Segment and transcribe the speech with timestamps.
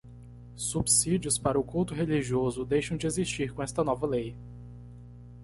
[0.55, 4.35] Subsídios para o culto religioso deixam de existir com esta nova lei.